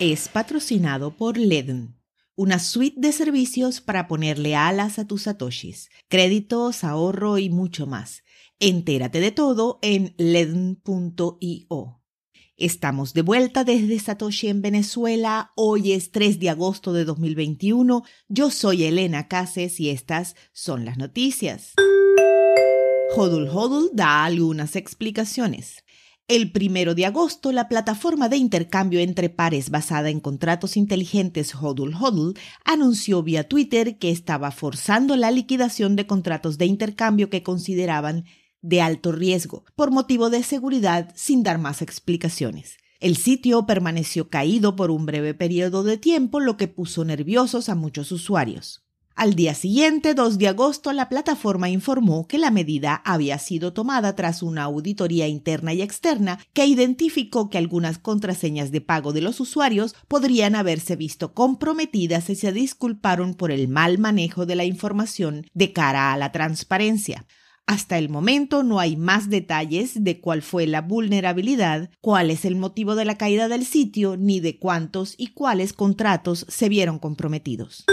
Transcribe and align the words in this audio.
Es 0.00 0.28
patrocinado 0.28 1.16
por 1.16 1.36
Ledn, 1.36 1.94
una 2.36 2.58
suite 2.58 3.00
de 3.00 3.12
servicios 3.12 3.80
para 3.80 4.08
ponerle 4.08 4.56
alas 4.56 4.98
a 4.98 5.06
tus 5.06 5.22
satoshis, 5.22 5.90
créditos, 6.08 6.84
ahorro 6.84 7.38
y 7.38 7.50
mucho 7.50 7.86
más. 7.86 8.22
Entérate 8.58 9.20
de 9.20 9.30
todo 9.30 9.78
en 9.82 10.14
ledn.io. 10.16 12.00
Estamos 12.56 13.14
de 13.14 13.22
vuelta 13.22 13.64
desde 13.64 13.98
Satoshi 13.98 14.48
en 14.48 14.62
Venezuela. 14.62 15.52
Hoy 15.56 15.92
es 15.92 16.10
3 16.10 16.38
de 16.38 16.50
agosto 16.50 16.92
de 16.92 17.04
2021. 17.06 18.02
Yo 18.28 18.50
soy 18.50 18.84
Elena 18.84 19.28
Cases 19.28 19.80
y 19.80 19.90
estas 19.90 20.34
son 20.52 20.84
las 20.84 20.98
noticias. 20.98 21.72
Hodul 23.16 23.48
Hodul 23.48 23.90
da 23.92 24.24
algunas 24.24 24.76
explicaciones. 24.76 25.84
El 26.30 26.52
primero 26.52 26.94
de 26.94 27.06
agosto, 27.06 27.50
la 27.50 27.66
plataforma 27.66 28.28
de 28.28 28.36
intercambio 28.36 29.00
entre 29.00 29.30
pares 29.30 29.68
basada 29.68 30.10
en 30.10 30.20
contratos 30.20 30.76
inteligentes 30.76 31.52
Hodul 31.56 31.92
Hodul 31.92 32.38
anunció 32.64 33.24
vía 33.24 33.48
Twitter 33.48 33.98
que 33.98 34.12
estaba 34.12 34.52
forzando 34.52 35.16
la 35.16 35.32
liquidación 35.32 35.96
de 35.96 36.06
contratos 36.06 36.56
de 36.56 36.66
intercambio 36.66 37.30
que 37.30 37.42
consideraban 37.42 38.26
de 38.62 38.80
alto 38.80 39.10
riesgo 39.10 39.64
por 39.74 39.90
motivo 39.90 40.30
de 40.30 40.44
seguridad 40.44 41.12
sin 41.16 41.42
dar 41.42 41.58
más 41.58 41.82
explicaciones. 41.82 42.76
El 43.00 43.16
sitio 43.16 43.66
permaneció 43.66 44.28
caído 44.28 44.76
por 44.76 44.92
un 44.92 45.06
breve 45.06 45.34
periodo 45.34 45.82
de 45.82 45.98
tiempo, 45.98 46.38
lo 46.38 46.56
que 46.56 46.68
puso 46.68 47.04
nerviosos 47.04 47.68
a 47.68 47.74
muchos 47.74 48.12
usuarios. 48.12 48.84
Al 49.16 49.34
día 49.34 49.54
siguiente, 49.54 50.14
2 50.14 50.38
de 50.38 50.48
agosto, 50.48 50.92
la 50.92 51.08
plataforma 51.08 51.68
informó 51.68 52.26
que 52.26 52.38
la 52.38 52.50
medida 52.50 52.94
había 53.04 53.38
sido 53.38 53.72
tomada 53.72 54.16
tras 54.16 54.42
una 54.42 54.62
auditoría 54.62 55.28
interna 55.28 55.74
y 55.74 55.82
externa 55.82 56.38
que 56.54 56.64
identificó 56.64 57.50
que 57.50 57.58
algunas 57.58 57.98
contraseñas 57.98 58.70
de 58.70 58.80
pago 58.80 59.12
de 59.12 59.20
los 59.20 59.40
usuarios 59.40 59.94
podrían 60.08 60.54
haberse 60.54 60.96
visto 60.96 61.34
comprometidas 61.34 62.30
y 62.30 62.34
se 62.34 62.52
disculparon 62.52 63.34
por 63.34 63.50
el 63.50 63.68
mal 63.68 63.98
manejo 63.98 64.46
de 64.46 64.54
la 64.54 64.64
información 64.64 65.46
de 65.52 65.72
cara 65.72 66.12
a 66.12 66.16
la 66.16 66.32
transparencia. 66.32 67.26
Hasta 67.66 67.98
el 67.98 68.08
momento 68.08 68.64
no 68.64 68.80
hay 68.80 68.96
más 68.96 69.28
detalles 69.28 70.02
de 70.02 70.20
cuál 70.20 70.42
fue 70.42 70.66
la 70.66 70.80
vulnerabilidad, 70.80 71.90
cuál 72.00 72.30
es 72.30 72.44
el 72.44 72.56
motivo 72.56 72.96
de 72.96 73.04
la 73.04 73.16
caída 73.16 73.48
del 73.48 73.64
sitio, 73.64 74.16
ni 74.16 74.40
de 74.40 74.58
cuántos 74.58 75.14
y 75.18 75.28
cuáles 75.28 75.72
contratos 75.72 76.46
se 76.48 76.68
vieron 76.68 76.98
comprometidos. 76.98 77.84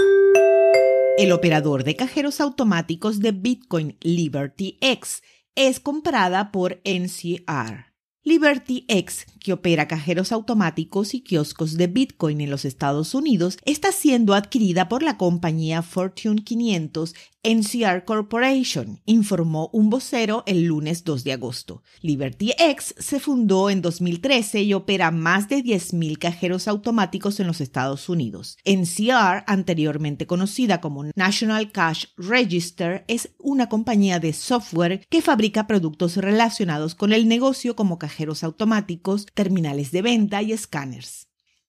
El 1.17 1.31
operador 1.31 1.83
de 1.83 1.95
cajeros 1.95 2.39
automáticos 2.39 3.19
de 3.19 3.31
Bitcoin 3.31 3.97
Liberty 4.01 4.77
X 4.81 5.23
es 5.55 5.79
comprada 5.79 6.51
por 6.51 6.79
NCR. 6.83 7.87
Liberty 8.23 8.85
X, 8.87 9.25
que 9.39 9.51
opera 9.51 9.87
cajeros 9.87 10.31
automáticos 10.31 11.15
y 11.15 11.21
kioscos 11.21 11.75
de 11.75 11.87
Bitcoin 11.87 12.39
en 12.39 12.51
los 12.51 12.65
Estados 12.65 13.15
Unidos, 13.15 13.57
está 13.65 13.91
siendo 13.91 14.35
adquirida 14.35 14.89
por 14.89 15.01
la 15.01 15.17
compañía 15.17 15.81
Fortune 15.81 16.43
500 16.43 17.15
NCR 17.47 18.03
Corporation, 18.03 18.99
informó 19.05 19.69
un 19.71 19.89
vocero 19.89 20.43
el 20.47 20.65
lunes 20.65 21.05
2 21.05 21.23
de 21.23 21.31
agosto. 21.31 21.81
Liberty 22.01 22.51
X 22.59 22.93
se 22.97 23.21
fundó 23.21 23.69
en 23.69 23.81
2013 23.81 24.63
y 24.63 24.73
opera 24.73 25.11
más 25.11 25.47
de 25.47 25.63
10.000 25.63 26.17
cajeros 26.17 26.67
automáticos 26.67 27.39
en 27.39 27.47
los 27.47 27.61
Estados 27.61 28.09
Unidos. 28.09 28.57
NCR, 28.65 29.45
anteriormente 29.47 30.27
conocida 30.27 30.81
como 30.81 31.05
National 31.15 31.71
Cash 31.71 32.07
Register, 32.17 33.05
es 33.07 33.29
una 33.39 33.69
compañía 33.69 34.19
de 34.19 34.33
software 34.33 35.07
que 35.09 35.21
fabrica 35.21 35.67
productos 35.67 36.17
relacionados 36.17 36.95
con 36.95 37.13
el 37.13 37.29
negocio 37.29 37.77
como 37.77 37.97
cajeros 37.97 38.43
automáticos, 38.43 39.25
terminales 39.33 39.91
de 39.91 40.01
venta 40.01 40.41
y 40.41 40.51
escáneres. 40.51 41.27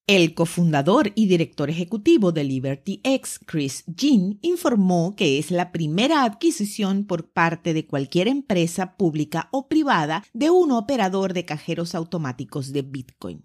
El 0.09 0.33
cofundador 0.33 1.11
y 1.13 1.27
director 1.27 1.69
ejecutivo 1.69 2.31
de 2.31 2.43
Liberty 2.43 2.99
X, 3.03 3.39
Chris 3.45 3.83
Jean, 3.85 4.39
informó 4.41 5.15
que 5.15 5.37
es 5.37 5.51
la 5.51 5.71
primera 5.71 6.23
adquisición 6.23 7.05
por 7.05 7.29
parte 7.29 7.75
de 7.75 7.85
cualquier 7.85 8.27
empresa 8.27 8.97
pública 8.97 9.49
o 9.51 9.67
privada 9.67 10.23
de 10.33 10.49
un 10.49 10.71
operador 10.71 11.33
de 11.33 11.45
cajeros 11.45 11.93
automáticos 11.93 12.73
de 12.73 12.81
Bitcoin. 12.81 13.43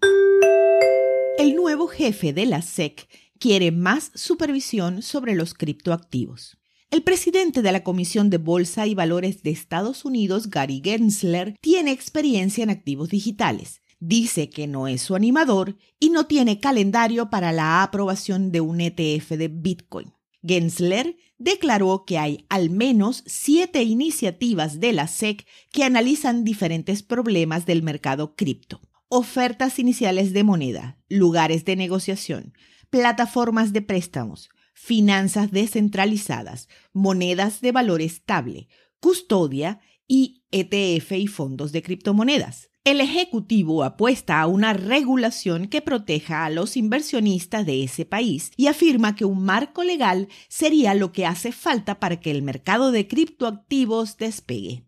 El 1.37 1.55
nuevo 1.55 1.85
jefe 1.85 2.33
de 2.33 2.47
la 2.47 2.63
SEC 2.63 3.07
quiere 3.37 3.71
más 3.71 4.09
supervisión 4.15 5.03
sobre 5.03 5.35
los 5.35 5.53
criptoactivos. 5.53 6.57
El 6.89 7.03
presidente 7.03 7.61
de 7.61 7.73
la 7.73 7.83
Comisión 7.83 8.31
de 8.31 8.39
Bolsa 8.39 8.87
y 8.87 8.95
Valores 8.95 9.43
de 9.43 9.51
Estados 9.51 10.03
Unidos, 10.03 10.49
Gary 10.49 10.81
Gensler, 10.83 11.59
tiene 11.61 11.91
experiencia 11.91 12.63
en 12.63 12.71
activos 12.71 13.09
digitales 13.09 13.83
dice 13.99 14.49
que 14.49 14.67
no 14.67 14.87
es 14.87 15.01
su 15.01 15.15
animador 15.15 15.77
y 15.99 16.09
no 16.09 16.25
tiene 16.25 16.59
calendario 16.59 17.29
para 17.29 17.51
la 17.51 17.83
aprobación 17.83 18.51
de 18.51 18.61
un 18.61 18.81
ETF 18.81 19.31
de 19.31 19.47
Bitcoin. 19.47 20.13
Gensler 20.45 21.17
declaró 21.37 22.05
que 22.05 22.17
hay 22.17 22.45
al 22.49 22.69
menos 22.69 23.23
siete 23.25 23.83
iniciativas 23.83 24.79
de 24.79 24.93
la 24.93 25.07
SEC 25.07 25.45
que 25.71 25.83
analizan 25.83 26.43
diferentes 26.43 27.03
problemas 27.03 27.65
del 27.65 27.81
mercado 27.83 28.35
cripto. 28.35 28.81
Ofertas 29.07 29.79
iniciales 29.79 30.33
de 30.33 30.43
moneda, 30.43 30.99
lugares 31.09 31.65
de 31.65 31.75
negociación, 31.75 32.53
plataformas 32.89 33.73
de 33.73 33.81
préstamos, 33.81 34.49
finanzas 34.73 35.51
descentralizadas, 35.51 36.67
monedas 36.93 37.61
de 37.61 37.71
valor 37.71 38.01
estable, 38.01 38.67
custodia 38.99 39.79
y 40.07 40.43
ETF 40.51 41.13
y 41.13 41.27
fondos 41.27 41.71
de 41.71 41.81
criptomonedas. 41.81 42.69
El 42.85 43.01
Ejecutivo 43.01 43.83
apuesta 43.83 44.39
a 44.39 44.45
una 44.45 44.73
regulación 44.73 45.67
que 45.69 45.81
proteja 45.81 46.45
a 46.45 46.51
los 46.51 46.77
inversionistas 46.77 47.65
de 47.65 47.83
ese 47.83 48.05
país 48.05 48.51
y 48.57 48.67
afirma 48.67 49.15
que 49.15 49.25
un 49.25 49.43
marco 49.43 49.83
legal 49.83 50.27
sería 50.49 50.93
lo 50.93 51.11
que 51.11 51.25
hace 51.25 51.51
falta 51.51 51.99
para 51.99 52.19
que 52.19 52.29
el 52.29 52.43
mercado 52.43 52.91
de 52.91 53.07
criptoactivos 53.07 54.17
despegue. 54.17 54.85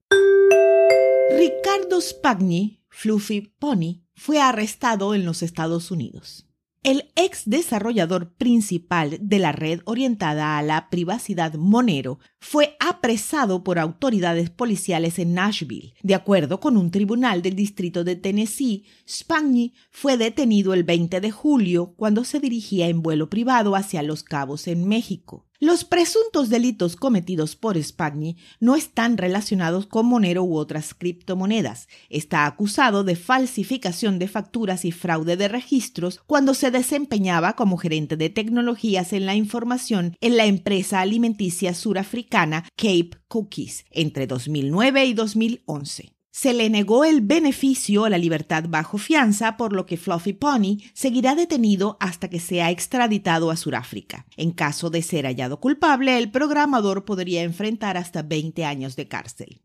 Ricardo 1.39 1.99
Spagni, 1.99 2.83
Fluffy 2.87 3.41
Pony, 3.57 4.03
fue 4.13 4.39
arrestado 4.39 5.15
en 5.15 5.25
los 5.25 5.41
Estados 5.41 5.89
Unidos. 5.89 6.46
El 6.83 7.11
ex 7.15 7.43
desarrollador 7.49 8.33
principal 8.33 9.17
de 9.19 9.39
la 9.39 9.51
red 9.51 9.81
orientada 9.85 10.57
a 10.57 10.61
la 10.61 10.89
privacidad 10.89 11.55
Monero 11.55 12.19
fue 12.39 12.77
apresado 12.79 13.63
por 13.63 13.79
autoridades 13.79 14.49
policiales 14.49 15.19
en 15.19 15.33
Nashville. 15.33 15.93
De 16.01 16.15
acuerdo 16.15 16.59
con 16.59 16.77
un 16.77 16.91
tribunal 16.91 17.41
del 17.41 17.55
distrito 17.55 18.03
de 18.03 18.15
Tennessee, 18.15 18.85
Spagni 19.07 19.73
fue 19.91 20.17
detenido 20.17 20.73
el 20.73 20.83
20 20.83 21.19
de 21.19 21.31
julio 21.31 21.93
cuando 21.97 22.23
se 22.23 22.39
dirigía 22.39 22.87
en 22.87 23.01
vuelo 23.01 23.29
privado 23.29 23.75
hacia 23.75 24.03
Los 24.03 24.23
Cabos 24.23 24.67
en 24.67 24.87
México. 24.87 25.46
Los 25.59 25.85
presuntos 25.85 26.49
delitos 26.49 26.95
cometidos 26.95 27.55
por 27.55 27.81
Spagni 27.81 28.37
no 28.59 28.75
están 28.75 29.17
relacionados 29.17 29.87
con 29.87 30.05
Monero 30.05 30.43
u 30.43 30.55
otras 30.55 30.93
criptomonedas. 30.93 31.87
Está 32.09 32.45
acusado 32.45 33.03
de 33.03 33.15
falsificación 33.15 34.19
de 34.19 34.27
facturas 34.27 34.85
y 34.85 34.91
fraude 34.91 35.35
de 35.35 35.47
registros 35.47 36.21
cuando 36.27 36.53
se 36.53 36.69
desempeñaba 36.69 37.53
como 37.53 37.77
gerente 37.77 38.17
de 38.17 38.29
tecnologías 38.29 39.13
en 39.13 39.25
la 39.25 39.33
información 39.33 40.15
en 40.21 40.37
la 40.37 40.45
empresa 40.45 41.01
alimenticia 41.01 41.73
surafricana 41.73 42.65
Cape 42.75 43.17
Cookies 43.27 43.85
entre 43.89 44.27
2009 44.27 45.05
y 45.05 45.13
2011 45.15 46.16
se 46.37 46.53
le 46.53 46.69
negó 46.69 47.03
el 47.03 47.21
beneficio 47.21 48.05
a 48.05 48.11
la 48.11 48.19
libertad 48.19 48.65
bajo 48.69 48.99
fianza, 48.99 49.57
por 49.57 49.73
lo 49.73 49.87
que 49.87 49.97
Fluffy 49.97 50.33
Pony 50.33 50.77
seguirá 50.93 51.33
detenido 51.33 51.97
hasta 51.99 52.29
que 52.29 52.39
sea 52.39 52.69
extraditado 52.69 53.49
a 53.49 53.57
Sudáfrica. 53.57 54.27
En 54.35 54.51
caso 54.51 54.91
de 54.91 55.01
ser 55.01 55.25
hallado 55.25 55.59
culpable, 55.59 56.15
el 56.15 56.29
programador 56.29 57.05
podría 57.05 57.41
enfrentar 57.41 57.97
hasta 57.97 58.21
20 58.21 58.65
años 58.65 58.95
de 58.95 59.07
cárcel. 59.07 59.63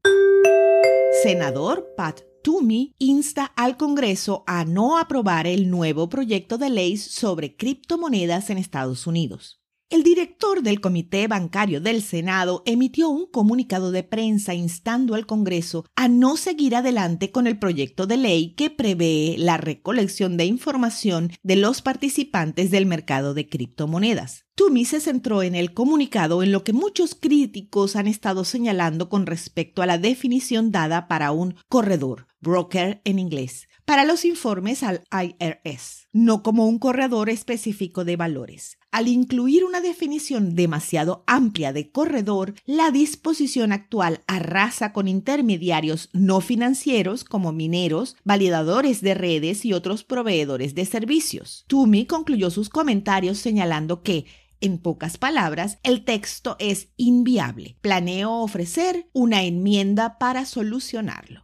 Senador 1.22 1.92
Pat 1.94 2.22
Toomey 2.42 2.94
insta 2.98 3.52
al 3.54 3.76
Congreso 3.76 4.42
a 4.46 4.64
no 4.64 4.96
aprobar 4.96 5.46
el 5.46 5.70
nuevo 5.70 6.08
proyecto 6.08 6.56
de 6.56 6.70
ley 6.70 6.96
sobre 6.96 7.54
criptomonedas 7.54 8.48
en 8.48 8.56
Estados 8.56 9.06
Unidos. 9.06 9.61
El 9.92 10.04
director 10.04 10.62
del 10.62 10.80
Comité 10.80 11.28
Bancario 11.28 11.78
del 11.78 12.00
Senado 12.00 12.62
emitió 12.64 13.10
un 13.10 13.26
comunicado 13.26 13.92
de 13.92 14.02
prensa 14.02 14.54
instando 14.54 15.14
al 15.14 15.26
Congreso 15.26 15.84
a 15.96 16.08
no 16.08 16.38
seguir 16.38 16.74
adelante 16.74 17.30
con 17.30 17.46
el 17.46 17.58
proyecto 17.58 18.06
de 18.06 18.16
ley 18.16 18.54
que 18.54 18.70
prevé 18.70 19.34
la 19.36 19.58
recolección 19.58 20.38
de 20.38 20.46
información 20.46 21.30
de 21.42 21.56
los 21.56 21.82
participantes 21.82 22.70
del 22.70 22.86
mercado 22.86 23.34
de 23.34 23.50
criptomonedas. 23.50 24.46
Toomey 24.54 24.86
se 24.86 24.98
centró 24.98 25.42
en 25.42 25.54
el 25.54 25.74
comunicado 25.74 26.42
en 26.42 26.52
lo 26.52 26.64
que 26.64 26.72
muchos 26.72 27.14
críticos 27.14 27.94
han 27.94 28.06
estado 28.06 28.44
señalando 28.44 29.10
con 29.10 29.26
respecto 29.26 29.82
a 29.82 29.86
la 29.86 29.98
definición 29.98 30.72
dada 30.72 31.06
para 31.06 31.32
un 31.32 31.56
corredor, 31.68 32.28
broker 32.40 33.02
en 33.04 33.18
inglés, 33.18 33.68
para 33.84 34.04
los 34.04 34.24
informes 34.24 34.82
al 34.82 35.04
IRS, 35.10 36.08
no 36.12 36.42
como 36.42 36.66
un 36.66 36.78
corredor 36.78 37.28
específico 37.28 38.04
de 38.04 38.16
valores. 38.16 38.78
Al 38.90 39.08
incluir 39.08 39.64
una 39.64 39.80
definición 39.80 40.54
demasiado 40.54 41.24
amplia 41.26 41.72
de 41.72 41.90
corredor, 41.90 42.54
la 42.66 42.90
disposición 42.90 43.72
actual 43.72 44.20
arrasa 44.26 44.92
con 44.92 45.08
intermediarios 45.08 46.10
no 46.12 46.40
financieros 46.40 47.24
como 47.24 47.52
mineros, 47.52 48.16
validadores 48.22 49.00
de 49.00 49.14
redes 49.14 49.64
y 49.64 49.72
otros 49.72 50.04
proveedores 50.04 50.74
de 50.74 50.84
servicios. 50.84 51.64
Toomey 51.68 52.06
concluyó 52.06 52.50
sus 52.50 52.68
comentarios 52.68 53.38
señalando 53.38 54.02
que 54.02 54.26
en 54.62 54.78
pocas 54.78 55.18
palabras, 55.18 55.78
el 55.82 56.04
texto 56.04 56.54
es 56.60 56.90
inviable. 56.96 57.76
Planeo 57.80 58.30
ofrecer 58.30 59.08
una 59.12 59.42
enmienda 59.42 60.18
para 60.18 60.46
solucionarlo. 60.46 61.42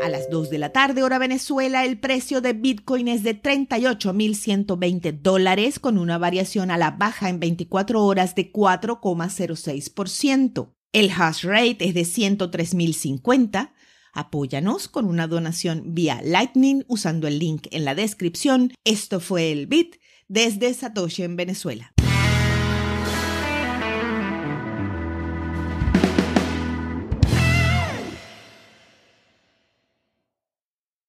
A 0.00 0.08
las 0.08 0.30
2 0.30 0.48
de 0.48 0.58
la 0.58 0.72
tarde, 0.72 1.02
hora 1.02 1.18
Venezuela, 1.18 1.84
el 1.84 2.00
precio 2.00 2.40
de 2.40 2.54
Bitcoin 2.54 3.06
es 3.06 3.22
de 3.22 3.38
38.120 3.40 5.20
dólares 5.20 5.78
con 5.78 5.98
una 5.98 6.16
variación 6.16 6.70
a 6.70 6.78
la 6.78 6.92
baja 6.92 7.28
en 7.28 7.38
24 7.38 8.02
horas 8.02 8.34
de 8.34 8.50
4,06%. 8.50 10.72
El 10.94 11.10
hash 11.10 11.44
rate 11.44 11.86
es 11.86 11.92
de 11.92 12.00
103.050. 12.02 13.72
Apóyanos 14.14 14.88
con 14.88 15.04
una 15.04 15.26
donación 15.26 15.94
vía 15.94 16.22
Lightning 16.24 16.82
usando 16.88 17.28
el 17.28 17.38
link 17.38 17.66
en 17.70 17.84
la 17.84 17.94
descripción. 17.94 18.72
Esto 18.84 19.20
fue 19.20 19.52
el 19.52 19.66
Bit 19.66 19.96
desde 20.28 20.72
Satoshi 20.72 21.24
en 21.24 21.36
Venezuela. 21.36 21.92